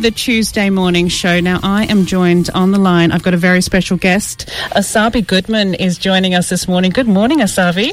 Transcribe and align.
the 0.00 0.10
Tuesday 0.10 0.70
morning 0.70 1.08
show. 1.08 1.40
Now, 1.40 1.58
I 1.62 1.84
am 1.84 2.06
joined 2.06 2.50
on 2.50 2.70
the 2.70 2.78
line. 2.78 3.12
I've 3.12 3.22
got 3.22 3.34
a 3.34 3.38
very 3.38 3.60
special 3.60 3.96
guest. 3.96 4.48
Asabi 4.72 5.26
Goodman 5.26 5.74
is 5.74 5.98
joining 5.98 6.34
us 6.34 6.48
this 6.48 6.68
morning. 6.68 6.90
Good 6.90 7.08
morning, 7.08 7.38
Asabi. 7.38 7.92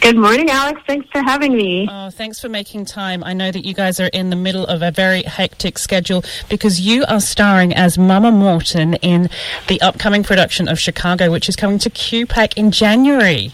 Good 0.00 0.16
morning, 0.16 0.48
Alex. 0.50 0.80
Thanks 0.86 1.08
for 1.10 1.22
having 1.22 1.56
me. 1.56 1.88
Oh, 1.90 2.10
thanks 2.10 2.40
for 2.40 2.48
making 2.48 2.84
time. 2.84 3.22
I 3.24 3.32
know 3.32 3.50
that 3.50 3.64
you 3.64 3.74
guys 3.74 4.00
are 4.00 4.06
in 4.08 4.30
the 4.30 4.36
middle 4.36 4.64
of 4.66 4.82
a 4.82 4.90
very 4.90 5.22
hectic 5.22 5.78
schedule 5.78 6.24
because 6.48 6.80
you 6.80 7.04
are 7.08 7.20
starring 7.20 7.74
as 7.74 7.98
Mama 7.98 8.30
Morton 8.30 8.94
in 8.94 9.28
the 9.68 9.80
upcoming 9.80 10.22
production 10.22 10.68
of 10.68 10.78
Chicago, 10.78 11.30
which 11.30 11.48
is 11.48 11.56
coming 11.56 11.78
to 11.78 11.90
QPAC 11.90 12.56
in 12.56 12.70
January. 12.70 13.52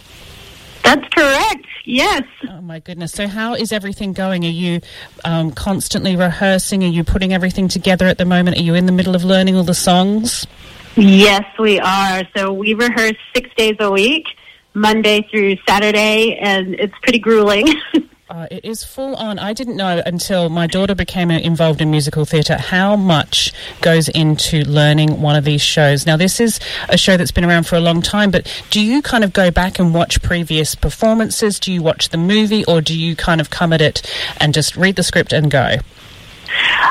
Yes. 1.89 2.25
Oh 2.50 2.61
my 2.61 2.80
goodness. 2.80 3.12
So, 3.12 3.27
how 3.27 3.54
is 3.54 3.73
everything 3.73 4.12
going? 4.12 4.45
Are 4.45 4.48
you 4.48 4.82
um, 5.25 5.50
constantly 5.52 6.16
rehearsing? 6.16 6.84
Are 6.84 6.89
you 6.89 7.03
putting 7.03 7.32
everything 7.32 7.66
together 7.66 8.04
at 8.04 8.18
the 8.18 8.27
moment? 8.27 8.59
Are 8.59 8.62
you 8.62 8.75
in 8.75 8.84
the 8.84 8.93
middle 8.93 9.14
of 9.14 9.25
learning 9.25 9.57
all 9.57 9.62
the 9.62 9.72
songs? 9.72 10.46
Yes, 10.96 11.45
we 11.59 11.81
are. 11.81 12.25
So, 12.36 12.53
we 12.53 12.75
rehearse 12.75 13.17
six 13.35 13.48
days 13.57 13.76
a 13.81 13.90
week, 13.90 14.26
Monday 14.75 15.26
through 15.31 15.57
Saturday, 15.67 16.36
and 16.36 16.75
it's 16.75 16.93
pretty 17.03 17.21
grueling. 17.21 17.68
Uh, 18.31 18.46
it 18.50 18.62
is 18.62 18.84
full 18.84 19.17
on. 19.17 19.39
I 19.39 19.54
didn't 19.54 19.76
know 19.76 20.03
until 20.04 20.50
my 20.50 20.67
daughter 20.67 20.95
became 20.95 21.31
involved 21.31 21.81
in 21.81 21.90
musical 21.90 22.26
theatre 22.26 22.59
how 22.59 22.95
much 22.95 23.54
goes 23.81 24.09
into 24.09 24.64
learning 24.64 25.21
one 25.21 25.37
of 25.37 25.45
these 25.45 25.63
shows. 25.63 26.07
Now, 26.07 26.17
this 26.17 26.41
is 26.41 26.61
a 26.89 26.96
show 26.96 27.17
that's 27.17 27.31
been 27.31 27.45
around 27.45 27.67
for 27.67 27.77
a 27.77 27.81
long 27.81 28.03
time, 28.03 28.31
but 28.31 28.46
do 28.71 28.81
you 28.81 29.03
kind 29.03 29.25
of 29.25 29.32
go 29.32 29.51
back 29.51 29.79
and 29.79 29.95
watch 29.95 30.23
previous 30.23 30.75
performances? 30.75 31.59
Do 31.59 31.73
you 31.73 31.82
watch 31.82 32.11
the 32.11 32.19
movie, 32.19 32.64
or 32.64 32.81
do 32.81 32.98
you 32.98 33.17
kind 33.17 33.41
of 33.41 33.51
come 33.51 33.73
at 33.73 33.81
it 33.81 34.03
and 34.41 34.55
just 34.55 34.77
read 34.77 34.97
the 34.97 35.03
script 35.03 35.33
and 35.33 35.51
go? 35.51 35.77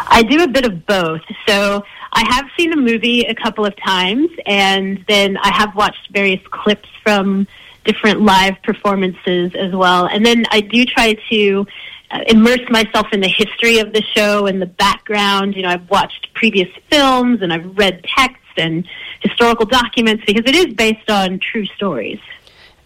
I 0.09 0.23
do 0.23 0.43
a 0.43 0.47
bit 0.47 0.65
of 0.65 0.85
both. 0.85 1.21
So, 1.47 1.83
I 2.13 2.23
have 2.33 2.45
seen 2.57 2.71
the 2.71 2.77
movie 2.77 3.21
a 3.21 3.35
couple 3.35 3.65
of 3.65 3.75
times, 3.75 4.29
and 4.45 5.03
then 5.07 5.37
I 5.37 5.51
have 5.53 5.75
watched 5.75 6.09
various 6.11 6.41
clips 6.49 6.89
from 7.03 7.47
different 7.83 8.21
live 8.21 8.61
performances 8.63 9.53
as 9.55 9.73
well. 9.73 10.05
And 10.05 10.25
then 10.25 10.45
I 10.51 10.61
do 10.61 10.85
try 10.85 11.15
to 11.29 11.67
uh, 12.11 12.23
immerse 12.27 12.69
myself 12.69 13.07
in 13.11 13.21
the 13.21 13.27
history 13.27 13.79
of 13.79 13.93
the 13.93 14.01
show 14.15 14.45
and 14.45 14.61
the 14.61 14.65
background. 14.65 15.55
You 15.55 15.63
know, 15.63 15.69
I've 15.69 15.89
watched 15.89 16.33
previous 16.33 16.69
films 16.89 17.41
and 17.41 17.51
I've 17.51 17.77
read 17.77 18.03
texts 18.03 18.43
and 18.57 18.87
historical 19.21 19.65
documents 19.65 20.23
because 20.25 20.43
it 20.45 20.55
is 20.55 20.73
based 20.73 21.09
on 21.09 21.39
true 21.39 21.65
stories. 21.65 22.19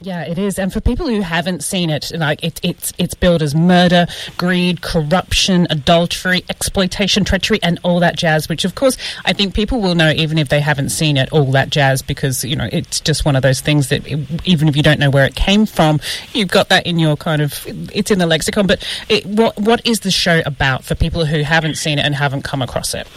Yeah, 0.03 0.23
it 0.23 0.39
is. 0.39 0.57
And 0.57 0.73
for 0.73 0.81
people 0.81 1.07
who 1.07 1.21
haven't 1.21 1.63
seen 1.63 1.91
it, 1.91 2.11
like 2.15 2.43
it, 2.43 2.59
it's 2.63 2.91
it's 2.97 3.13
billed 3.13 3.43
as 3.43 3.53
murder, 3.53 4.07
greed, 4.35 4.81
corruption, 4.81 5.67
adultery, 5.69 6.43
exploitation, 6.49 7.23
treachery, 7.23 7.59
and 7.61 7.79
all 7.83 7.99
that 7.99 8.17
jazz. 8.17 8.49
Which, 8.49 8.65
of 8.65 8.73
course, 8.73 8.97
I 9.25 9.33
think 9.33 9.53
people 9.53 9.79
will 9.79 9.93
know 9.93 10.09
even 10.09 10.39
if 10.39 10.49
they 10.49 10.59
haven't 10.59 10.89
seen 10.89 11.17
it. 11.17 11.31
All 11.31 11.51
that 11.51 11.69
jazz, 11.69 12.01
because 12.01 12.43
you 12.43 12.55
know 12.55 12.67
it's 12.71 12.99
just 12.99 13.25
one 13.25 13.35
of 13.35 13.43
those 13.43 13.61
things 13.61 13.89
that 13.89 14.05
it, 14.07 14.47
even 14.47 14.67
if 14.67 14.75
you 14.75 14.81
don't 14.81 14.99
know 14.99 15.11
where 15.11 15.25
it 15.25 15.35
came 15.35 15.67
from, 15.67 15.99
you've 16.33 16.49
got 16.49 16.69
that 16.69 16.87
in 16.87 16.97
your 16.97 17.15
kind 17.15 17.43
of 17.43 17.63
it's 17.93 18.09
in 18.09 18.17
the 18.17 18.25
lexicon. 18.25 18.65
But 18.65 18.83
it, 19.07 19.23
what 19.27 19.55
what 19.59 19.85
is 19.85 19.99
the 19.99 20.11
show 20.11 20.41
about 20.47 20.83
for 20.83 20.95
people 20.95 21.25
who 21.25 21.43
haven't 21.43 21.75
seen 21.75 21.99
it 21.99 22.05
and 22.05 22.15
haven't 22.15 22.41
come 22.41 22.63
across 22.63 22.95
it? 22.95 23.07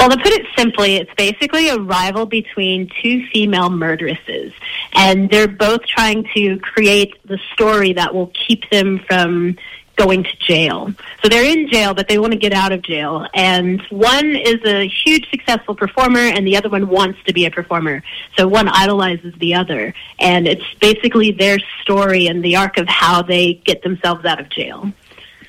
Well, 0.00 0.08
to 0.08 0.16
put 0.16 0.32
it 0.32 0.46
simply, 0.56 0.96
it's 0.96 1.12
basically 1.12 1.68
a 1.68 1.76
rival 1.76 2.24
between 2.24 2.90
two 3.02 3.26
female 3.26 3.68
murderesses. 3.68 4.54
And 4.94 5.28
they're 5.28 5.46
both 5.46 5.82
trying 5.84 6.26
to 6.34 6.58
create 6.60 7.16
the 7.26 7.38
story 7.52 7.92
that 7.92 8.14
will 8.14 8.28
keep 8.28 8.70
them 8.70 9.00
from 9.06 9.58
going 9.96 10.24
to 10.24 10.36
jail. 10.38 10.90
So 11.22 11.28
they're 11.28 11.44
in 11.44 11.68
jail, 11.68 11.92
but 11.92 12.08
they 12.08 12.18
want 12.18 12.32
to 12.32 12.38
get 12.38 12.54
out 12.54 12.72
of 12.72 12.80
jail. 12.80 13.26
And 13.34 13.82
one 13.90 14.34
is 14.36 14.64
a 14.64 14.88
huge 14.88 15.28
successful 15.28 15.74
performer, 15.74 16.20
and 16.20 16.46
the 16.46 16.56
other 16.56 16.70
one 16.70 16.88
wants 16.88 17.18
to 17.26 17.34
be 17.34 17.44
a 17.44 17.50
performer. 17.50 18.02
So 18.38 18.48
one 18.48 18.68
idolizes 18.68 19.34
the 19.34 19.54
other. 19.54 19.92
And 20.18 20.48
it's 20.48 20.64
basically 20.80 21.32
their 21.32 21.58
story 21.82 22.26
and 22.26 22.42
the 22.42 22.56
arc 22.56 22.78
of 22.78 22.88
how 22.88 23.20
they 23.20 23.52
get 23.52 23.82
themselves 23.82 24.24
out 24.24 24.40
of 24.40 24.48
jail. 24.48 24.90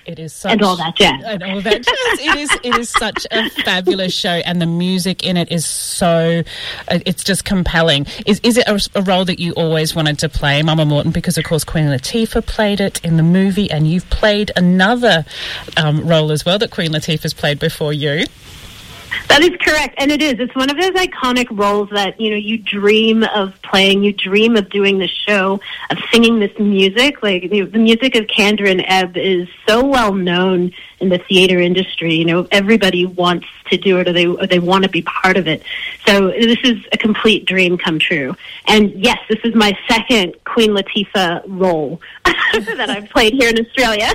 It 0.06 0.20
is 0.20 0.34
such, 0.34 0.54
and 0.54 0.62
all 0.64 0.76
that 0.78 0.96
jazz. 0.96 1.24
And 1.24 1.44
all 1.44 1.62
that 1.62 1.84
jazz. 1.84 1.86
it 2.20 2.38
is. 2.40 2.50
It 2.64 2.78
is 2.78 2.90
such 2.90 3.28
a 3.32 3.50
fabulous 3.64 4.14
show, 4.14 4.30
and 4.46 4.62
the 4.62 4.66
music 4.66 5.24
in 5.24 5.38
it 5.38 5.52
is 5.52 5.66
so. 5.66 6.44
Uh, 6.88 7.00
it's 7.06 7.24
just 7.24 7.46
compelling. 7.46 8.08
Is 8.26 8.40
is 8.44 8.58
it 8.58 8.68
a, 8.68 9.00
a, 9.00 9.04
role 9.04 9.26
that 9.26 9.40
you 9.40 9.54
always 9.54 9.96
wanted 9.96 10.18
to 10.20 10.30
play, 10.30 10.62
Mama 10.64 10.86
Morton? 10.86 11.12
Because 11.12 11.38
of 11.38 11.44
course 11.44 11.64
Queen 11.64 11.86
Latifah 11.86 12.46
played 12.46 12.80
it 12.80 13.04
in 13.06 13.18
the 13.18 13.24
movie, 13.24 13.70
and 13.70 13.88
you've 13.88 14.10
played 14.10 14.52
another 14.56 15.26
um, 15.78 16.08
role 16.08 16.32
as 16.32 16.46
well 16.46 16.58
that 16.58 16.72
Queen 16.72 16.92
Latifah's 16.92 17.34
played 17.34 17.60
before 17.60 17.94
you. 17.94 18.26
That 19.28 19.42
is 19.44 19.58
correct, 19.62 19.96
and 19.98 20.12
it 20.12 20.22
is. 20.22 20.40
It's 20.40 20.56
one 20.56 20.70
of 20.70 20.78
those 20.78 20.92
iconic 20.92 21.48
roles 21.52 21.90
that 21.92 22.20
you 22.20 22.30
know 22.30 22.36
you 22.36 22.58
dream 22.58 23.24
of 23.24 23.62
playing. 23.62 24.04
You 24.04 24.14
dream 24.14 24.58
of 24.58 24.70
doing 24.70 25.00
the 25.00 25.08
show, 25.08 25.60
of 25.90 25.98
singing 26.12 26.40
this 26.40 26.58
music. 26.60 27.24
Like 27.24 27.44
you 27.44 27.64
know, 27.64 27.66
the 27.66 27.80
music 27.80 28.16
of 28.16 28.28
Kander 28.28 28.70
and 28.70 28.84
Ebb 28.86 29.18
is 29.18 29.48
so 29.68 29.86
well 29.86 30.14
known 30.14 30.72
in 31.00 31.10
the 31.10 31.18
theater 31.18 31.60
industry. 31.60 32.16
You 32.16 32.26
know, 32.26 32.48
everybody 32.52 33.06
wants 33.06 33.48
to 33.70 33.78
do 33.78 34.00
it, 34.00 34.08
or 34.08 34.14
they 34.14 34.28
or 34.28 34.48
they 34.48 34.60
want 34.60 34.84
to 34.84 34.90
be 34.90 35.02
part 35.02 35.38
of 35.38 35.48
it. 35.48 35.64
So 36.06 36.28
this 36.28 36.60
is 36.64 36.78
a 36.92 36.98
complete 36.98 37.46
dream 37.46 37.78
come 37.78 38.00
true. 38.00 38.36
And 38.68 38.92
yes, 38.92 39.18
this 39.30 39.40
is 39.44 39.56
my 39.56 39.78
second 39.88 40.36
Queen 40.46 40.72
Latifah 40.72 41.44
role 41.48 42.02
that 42.78 42.90
I've 42.90 43.10
played 43.10 43.34
here 43.34 43.50
in 43.50 43.66
Australia. 43.66 44.14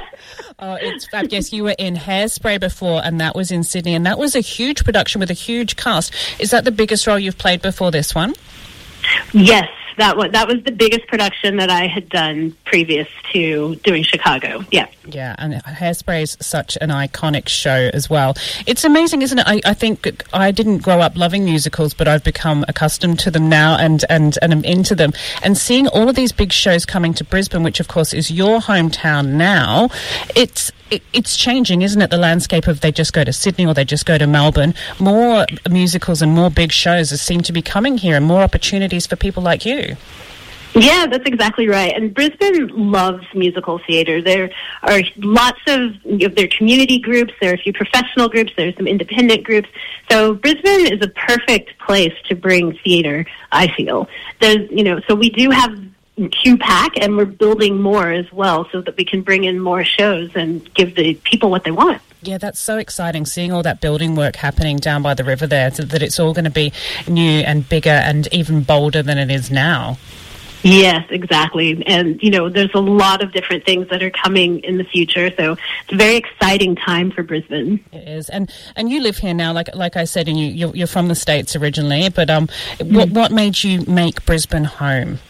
Oh, 0.58 0.74
it's 0.80 1.06
fab. 1.08 1.28
Yes, 1.30 1.52
you 1.52 1.64
were 1.64 1.74
in 1.78 1.94
Hairspray 1.94 2.60
before, 2.60 3.02
and 3.04 3.20
that 3.20 3.34
was 3.34 3.50
in 3.50 3.62
Sydney, 3.62 3.94
and 3.94 4.06
that 4.06 4.18
was 4.18 4.34
a 4.34 4.40
huge 4.40 4.84
production 4.84 5.20
with 5.20 5.30
a 5.30 5.34
huge 5.34 5.76
cast. 5.76 6.14
Is 6.38 6.50
that 6.50 6.64
the 6.64 6.72
biggest 6.72 7.06
role 7.06 7.18
you've 7.18 7.38
played 7.38 7.62
before 7.62 7.90
this 7.90 8.14
one? 8.14 8.34
Yes, 9.32 9.68
that 9.98 10.16
was 10.16 10.30
that 10.32 10.46
was 10.46 10.62
the 10.64 10.72
biggest 10.72 11.06
production 11.06 11.56
that 11.56 11.70
I 11.70 11.86
had 11.86 12.08
done 12.08 12.56
previous 12.66 13.08
to 13.32 13.76
doing 13.76 14.02
Chicago. 14.02 14.64
Yeah, 14.70 14.88
yeah, 15.06 15.34
and 15.38 15.54
Hairspray 15.54 16.22
is 16.22 16.36
such 16.40 16.76
an 16.80 16.90
iconic 16.90 17.48
show 17.48 17.90
as 17.94 18.10
well. 18.10 18.34
It's 18.66 18.84
amazing, 18.84 19.22
isn't 19.22 19.38
it? 19.38 19.46
I, 19.46 19.60
I 19.64 19.72
think 19.72 20.12
I 20.32 20.50
didn't 20.50 20.78
grow 20.78 21.00
up 21.00 21.16
loving 21.16 21.44
musicals, 21.44 21.94
but 21.94 22.08
I've 22.08 22.24
become 22.24 22.64
accustomed 22.68 23.18
to 23.20 23.30
them 23.30 23.48
now, 23.48 23.76
and 23.78 24.04
and 24.10 24.36
and 24.42 24.52
I'm 24.52 24.64
into 24.64 24.94
them. 24.94 25.12
And 25.42 25.56
seeing 25.56 25.86
all 25.88 26.08
of 26.08 26.16
these 26.16 26.32
big 26.32 26.52
shows 26.52 26.84
coming 26.84 27.14
to 27.14 27.24
Brisbane, 27.24 27.62
which 27.62 27.80
of 27.80 27.88
course 27.88 28.12
is 28.12 28.30
your 28.30 28.60
hometown 28.60 29.28
now, 29.34 29.88
it's 30.34 30.72
it, 30.90 31.02
it's 31.12 31.36
changing, 31.36 31.82
isn't 31.82 32.00
it? 32.00 32.10
The 32.10 32.18
landscape 32.18 32.66
of 32.66 32.80
they 32.80 32.92
just 32.92 33.12
go 33.12 33.24
to 33.24 33.32
Sydney 33.32 33.66
or 33.66 33.74
they 33.74 33.84
just 33.84 34.06
go 34.06 34.18
to 34.18 34.26
Melbourne. 34.26 34.74
More 34.98 35.46
musicals 35.70 36.20
and 36.20 36.32
more 36.32 36.50
big 36.50 36.72
shows 36.72 37.18
seem 37.20 37.40
to 37.42 37.52
be 37.52 37.62
coming 37.62 37.96
here, 37.98 38.16
and 38.16 38.26
more 38.26 38.42
opportunities 38.42 39.06
for 39.06 39.16
people 39.16 39.42
like 39.42 39.64
you. 39.64 39.96
Yeah, 40.76 41.06
that's 41.06 41.24
exactly 41.24 41.68
right. 41.68 41.94
And 41.94 42.12
Brisbane 42.12 42.68
loves 42.68 43.24
musical 43.34 43.78
theater. 43.86 44.20
There 44.20 44.50
are 44.82 45.00
lots 45.16 45.60
of 45.66 45.94
you 46.04 46.28
there 46.28 46.44
are 46.44 46.48
community 46.48 46.98
groups, 46.98 47.32
there 47.40 47.52
are 47.52 47.54
a 47.54 47.58
few 47.58 47.72
professional 47.72 48.28
groups, 48.28 48.52
there's 48.56 48.76
some 48.76 48.86
independent 48.86 49.44
groups. 49.44 49.68
So 50.10 50.34
Brisbane 50.34 50.92
is 50.92 51.00
a 51.02 51.08
perfect 51.08 51.78
place 51.78 52.12
to 52.28 52.34
bring 52.34 52.76
theater, 52.84 53.24
I 53.52 53.68
feel. 53.68 54.08
There's, 54.40 54.70
you 54.70 54.84
know, 54.84 55.00
so 55.08 55.14
we 55.14 55.30
do 55.30 55.50
have 55.50 55.78
QPAC, 56.18 56.98
and 57.00 57.16
we're 57.16 57.24
building 57.24 57.80
more 57.80 58.10
as 58.10 58.30
well 58.32 58.68
so 58.70 58.80
that 58.82 58.96
we 58.96 59.04
can 59.04 59.22
bring 59.22 59.44
in 59.44 59.58
more 59.58 59.84
shows 59.84 60.30
and 60.34 60.72
give 60.74 60.94
the 60.94 61.14
people 61.24 61.50
what 61.50 61.64
they 61.64 61.70
want. 61.70 62.02
Yeah, 62.22 62.38
that's 62.38 62.58
so 62.58 62.78
exciting 62.78 63.24
seeing 63.24 63.52
all 63.52 63.62
that 63.62 63.80
building 63.80 64.14
work 64.14 64.36
happening 64.36 64.76
down 64.78 65.02
by 65.02 65.14
the 65.14 65.24
river 65.24 65.46
there, 65.46 65.70
so 65.70 65.84
that 65.84 66.02
it's 66.02 66.18
all 66.18 66.32
going 66.34 66.44
to 66.44 66.50
be 66.50 66.72
new 67.08 67.40
and 67.40 67.66
bigger 67.68 67.90
and 67.90 68.28
even 68.32 68.62
bolder 68.62 69.02
than 69.02 69.16
it 69.18 69.30
is 69.30 69.50
now. 69.50 69.98
Yes, 70.66 71.06
exactly. 71.10 71.80
And, 71.86 72.20
you 72.20 72.28
know, 72.28 72.48
there's 72.48 72.74
a 72.74 72.80
lot 72.80 73.22
of 73.22 73.32
different 73.32 73.64
things 73.64 73.88
that 73.90 74.02
are 74.02 74.10
coming 74.10 74.58
in 74.64 74.78
the 74.78 74.84
future. 74.84 75.30
So 75.36 75.52
it's 75.52 75.92
a 75.92 75.96
very 75.96 76.16
exciting 76.16 76.74
time 76.74 77.12
for 77.12 77.22
Brisbane. 77.22 77.78
It 77.92 78.08
is. 78.08 78.28
And 78.28 78.52
and 78.74 78.90
you 78.90 79.00
live 79.00 79.16
here 79.16 79.32
now, 79.32 79.52
like 79.52 79.72
like 79.76 79.96
I 79.96 80.02
said, 80.02 80.26
and 80.26 80.36
you, 80.36 80.48
you're, 80.48 80.74
you're 80.74 80.86
from 80.88 81.06
the 81.06 81.14
States 81.14 81.54
originally. 81.54 82.08
But 82.08 82.30
um, 82.30 82.48
mm-hmm. 82.48 82.96
what, 82.96 83.10
what 83.10 83.30
made 83.30 83.62
you 83.62 83.82
make 83.82 84.26
Brisbane 84.26 84.64
home? 84.64 85.20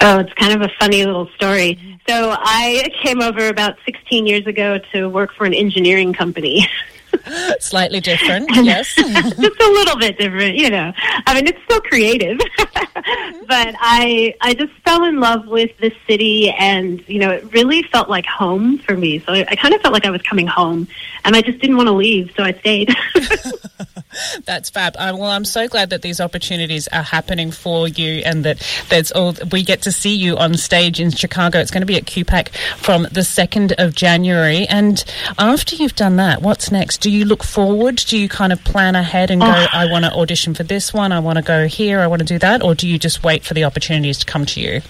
Oh, 0.00 0.20
it's 0.20 0.32
kind 0.32 0.54
of 0.54 0.62
a 0.62 0.72
funny 0.80 1.04
little 1.04 1.28
story. 1.36 1.78
So 2.08 2.34
I 2.38 2.88
came 3.02 3.20
over 3.20 3.48
about 3.48 3.76
16 3.84 4.26
years 4.26 4.46
ago 4.46 4.78
to 4.94 5.10
work 5.10 5.34
for 5.34 5.44
an 5.44 5.52
engineering 5.52 6.14
company. 6.14 6.66
Slightly 7.60 8.00
different, 8.00 8.48
yes. 8.54 8.94
Just 8.94 9.38
a 9.38 9.70
little 9.70 9.98
bit 9.98 10.18
different, 10.18 10.56
you 10.56 10.70
know. 10.70 10.92
I 11.26 11.34
mean, 11.34 11.46
it's 11.46 11.62
still 11.64 11.80
creative, 11.80 12.38
but 13.46 13.74
I 13.80 14.34
I 14.40 14.54
just 14.54 14.72
fell 14.84 15.04
in 15.04 15.20
love 15.20 15.46
with 15.46 15.76
the 15.78 15.92
city, 16.06 16.50
and 16.50 17.06
you 17.08 17.18
know, 17.18 17.30
it 17.30 17.52
really 17.52 17.82
felt 17.84 18.08
like 18.08 18.26
home 18.26 18.78
for 18.78 18.96
me. 18.96 19.18
So 19.20 19.32
I, 19.32 19.46
I 19.48 19.56
kind 19.56 19.74
of 19.74 19.80
felt 19.80 19.92
like 19.92 20.04
I 20.06 20.10
was 20.10 20.22
coming 20.22 20.46
home, 20.46 20.88
and 21.24 21.36
I 21.36 21.42
just 21.42 21.58
didn't 21.58 21.76
want 21.76 21.88
to 21.88 21.92
leave, 21.94 22.32
so 22.36 22.42
I 22.42 22.52
stayed. 22.52 22.94
That's 24.46 24.70
fab. 24.70 24.96
Uh, 24.96 25.12
well, 25.14 25.30
I'm 25.30 25.44
so 25.44 25.68
glad 25.68 25.90
that 25.90 26.02
these 26.02 26.20
opportunities 26.20 26.88
are 26.88 27.02
happening 27.02 27.50
for 27.50 27.86
you, 27.88 28.22
and 28.24 28.44
that 28.44 28.66
there's 28.88 29.12
all 29.12 29.34
we 29.52 29.62
get 29.62 29.82
to 29.82 29.92
see 29.92 30.14
you 30.14 30.36
on 30.38 30.54
stage 30.54 30.98
in 30.98 31.10
Chicago. 31.10 31.58
It's 31.60 31.70
going 31.70 31.82
to 31.82 31.86
be 31.86 31.96
at 31.96 32.04
QPAC 32.04 32.48
from 32.78 33.06
the 33.12 33.22
second 33.22 33.74
of 33.78 33.94
January. 33.94 34.66
And 34.66 35.04
after 35.38 35.76
you've 35.76 35.94
done 35.94 36.16
that, 36.16 36.40
what's 36.42 36.70
next? 36.72 36.98
Do 37.02 37.10
you 37.10 37.24
look 37.26 37.44
forward? 37.44 37.96
Do 37.96 38.16
you 38.18 38.28
kind 38.28 38.52
of 38.52 38.64
plan 38.64 38.96
ahead 38.96 39.30
and 39.30 39.40
go, 39.40 39.46
Oh. 39.48 39.66
"I 39.72 39.86
want 39.90 40.04
to 40.06 40.12
audition 40.12 40.54
for 40.54 40.62
this 40.62 40.92
one. 40.94 41.12
I 41.12 41.20
want 41.20 41.36
to 41.36 41.42
go 41.42 41.66
here. 41.66 42.00
I 42.00 42.06
want 42.06 42.20
to 42.20 42.26
do 42.26 42.38
that," 42.38 42.62
or 42.62 42.74
do 42.74 42.87
you 42.88 42.98
just 42.98 43.22
wait 43.22 43.44
for 43.44 43.54
the 43.54 43.64
opportunities 43.64 44.18
to 44.18 44.26
come 44.26 44.46
to 44.46 44.60
you? 44.60 44.80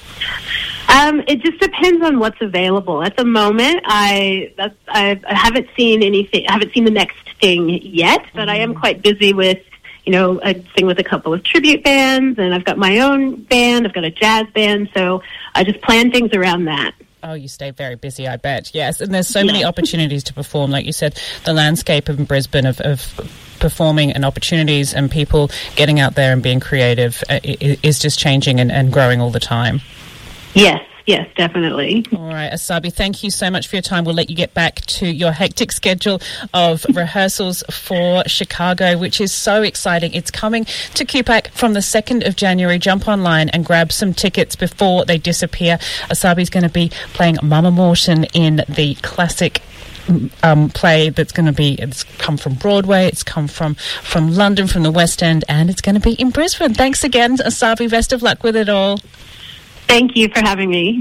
Um, 0.89 1.23
it 1.29 1.43
just 1.43 1.61
depends 1.61 2.05
on 2.05 2.19
what's 2.19 2.41
available. 2.41 3.03
At 3.03 3.17
the 3.17 3.25
moment, 3.25 3.83
I 3.85 4.53
that's, 4.57 4.77
I, 4.89 5.21
I 5.29 5.35
haven't 5.35 5.69
seen 5.77 6.03
anything. 6.03 6.47
I 6.49 6.53
haven't 6.53 6.73
seen 6.73 6.85
the 6.85 6.91
next 6.91 7.19
thing 7.41 7.69
yet, 7.69 8.25
but 8.35 8.49
I 8.49 8.57
am 8.57 8.75
quite 8.75 9.03
busy 9.03 9.33
with. 9.33 9.59
You 10.05 10.13
know, 10.13 10.41
I 10.43 10.65
sing 10.75 10.87
with 10.87 10.99
a 10.99 11.05
couple 11.05 11.35
of 11.35 11.43
tribute 11.43 11.85
bands, 11.85 12.39
and 12.39 12.55
I've 12.55 12.65
got 12.65 12.79
my 12.79 13.01
own 13.01 13.43
band. 13.43 13.87
I've 13.87 13.93
got 13.93 14.05
a 14.05 14.11
jazz 14.11 14.47
band, 14.55 14.89
so 14.95 15.23
I 15.55 15.65
just 15.65 15.83
plan 15.83 16.11
things 16.11 16.33
around 16.33 16.65
that. 16.65 16.95
Oh, 17.23 17.35
you 17.35 17.47
stay 17.49 17.73
very 17.73 17.97
busy, 17.97 18.27
I 18.27 18.37
bet. 18.37 18.75
Yes, 18.75 19.03
and 19.03 19.13
there's 19.13 19.29
so 19.29 19.45
many 19.45 19.65
opportunities 19.65 20.25
to 20.25 20.33
perform. 20.33 20.71
Like 20.71 20.87
you 20.87 20.93
said, 20.93 21.21
the 21.45 21.53
landscape 21.53 22.09
of 22.09 22.27
Brisbane 22.27 22.65
of, 22.65 22.81
of 22.81 23.21
performing 23.59 24.13
and 24.13 24.25
opportunities 24.25 24.95
and 24.95 25.11
people 25.11 25.51
getting 25.77 26.01
out 26.01 26.15
there 26.15 26.33
and 26.33 26.43
being 26.43 26.61
creative 26.61 27.23
uh, 27.29 27.41
is 27.43 27.99
just 27.99 28.19
changing 28.19 28.61
and, 28.61 28.71
and 28.71 28.93
growing 28.93 29.21
all 29.21 29.31
the 29.31 29.41
time. 29.41 29.81
Yes, 30.55 30.85
yes, 31.07 31.29
definitely. 31.37 32.05
All 32.17 32.27
right, 32.27 32.51
Asabi, 32.53 32.93
thank 32.93 33.23
you 33.23 33.31
so 33.31 33.51
much 33.51 33.69
for 33.69 33.77
your 33.77 33.83
time. 33.83 34.05
We'll 34.05 34.15
let 34.15 34.31
you 34.31 34.37
get 34.37 34.55
back 34.55 34.77
to 34.87 35.07
your 35.07 35.33
hectic 35.33 35.73
schedule 35.73 36.21
of 36.55 36.85
rehearsals 36.95 37.63
for 37.71 38.23
Chicago, 38.27 38.99
which 38.99 39.21
is 39.21 39.33
so 39.33 39.63
exciting. 39.63 40.15
It's 40.15 40.31
coming 40.31 40.65
to 40.65 41.05
QPAC 41.05 41.49
from 41.53 41.75
the 41.75 41.81
2nd 41.81 42.27
of 42.27 42.37
January. 42.37 42.79
Jump 42.79 43.09
online 43.09 43.49
and 43.51 43.65
grab 43.65 43.93
some 43.93 44.15
tickets 44.15 44.57
before 44.57 45.05
they 45.05 45.19
disappear. 45.19 45.79
Asabi's 46.11 46.51
going 46.51 46.65
to 46.65 46.69
be 46.69 46.91
playing 47.13 47.37
Mama 47.43 47.71
Morton 47.71 48.25
in 48.35 48.65
the 48.69 48.95
classic 48.97 49.63
um, 50.43 50.71
play 50.71 51.11
that's 51.11 51.33
going 51.33 51.47
to 51.47 51.53
be 51.53 51.75
it's 51.75 52.05
come 52.05 52.37
from 52.37 52.55
Broadway, 52.55 53.07
it's 53.07 53.23
come 53.23 53.49
from 53.49 53.75
from 53.75 54.35
London, 54.35 54.67
from 54.67 54.83
the 54.83 54.91
West 54.91 55.23
End, 55.23 55.45
and 55.49 55.71
it's 55.71 55.81
going 55.81 55.95
to 55.95 56.01
be 56.01 56.13
in 56.15 56.31
Brisbane. 56.31 56.75
Thanks 56.75 57.05
again, 57.05 57.37
Asabi. 57.39 57.91
Best 57.91 58.13
of 58.13 58.23
luck 58.23 58.43
with 58.43 58.57
it 58.57 58.69
all. 58.69 58.99
Thank 59.87 60.17
you 60.17 60.29
for 60.29 60.41
having 60.41 60.71
me. 60.71 60.97